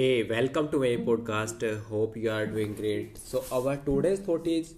[0.00, 1.62] Hey, welcome to my podcast.
[1.86, 3.18] Hope you are doing great.
[3.18, 4.74] So, our today's thought is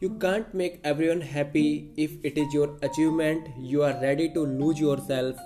[0.00, 3.50] you can't make everyone happy if it is your achievement.
[3.58, 5.36] You are ready to lose yourself.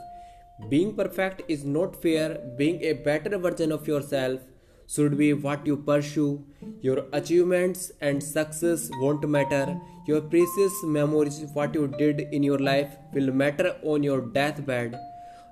[0.68, 2.38] Being perfect is not fair.
[2.56, 4.40] Being a better version of yourself
[4.86, 6.44] should be what you pursue.
[6.80, 9.66] Your achievements and success won't matter.
[10.06, 14.96] Your precious memories, what you did in your life, will matter on your deathbed.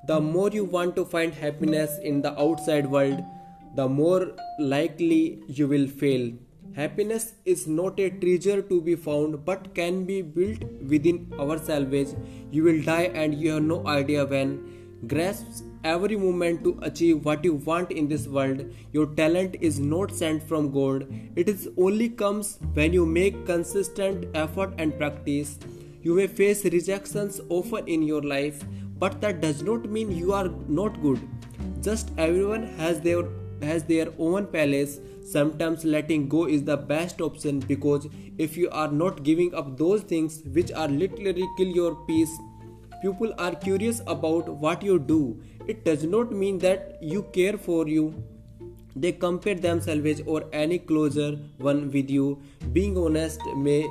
[0.07, 3.25] The more you want to find happiness in the outside world,
[3.77, 6.33] the more likely you will fail.
[6.75, 12.15] Happiness is not a treasure to be found but can be built within our ourselves.
[12.51, 14.59] You will die and you have no idea when.
[15.07, 18.65] Grasp every moment to achieve what you want in this world.
[18.93, 21.07] Your talent is not sent from God.
[21.37, 25.59] It is only comes when you make consistent effort and practice.
[26.03, 28.63] You may face rejections often in your life,
[28.99, 31.21] but that does not mean you are not good.
[31.83, 33.25] Just everyone has their
[33.63, 35.01] has their own palace.
[35.25, 38.07] Sometimes letting go is the best option because
[38.39, 42.31] if you are not giving up those things which are literally kill your peace,
[43.03, 45.41] people are curious about what you do.
[45.67, 48.15] It does not mean that you care for you.
[48.95, 52.41] They compare themselves or any closer one with you.
[52.73, 53.87] Being honest may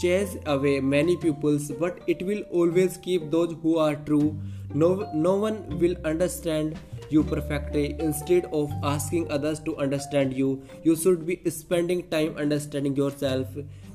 [0.00, 4.38] chase away many pupils, but it will always keep those who are true.
[4.72, 6.78] No, no one will understand
[7.10, 7.96] you perfectly.
[7.98, 13.48] Instead of asking others to understand you you should be spending time understanding yourself.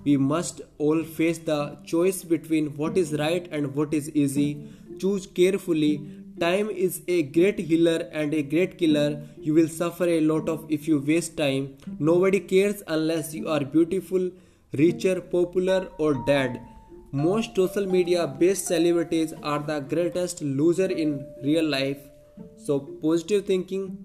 [0.03, 4.67] We must all face the choice between what is right and what is easy.
[4.99, 6.01] Choose carefully.
[6.39, 9.21] Time is a great healer and a great killer.
[9.39, 11.77] You will suffer a lot of if you waste time.
[11.99, 14.31] Nobody cares unless you are beautiful
[14.73, 16.61] richer popular or dead.
[17.11, 22.10] Most social media based celebrities are the greatest loser in real life
[22.57, 23.97] so, positive thinking,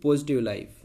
[0.00, 0.84] positive life.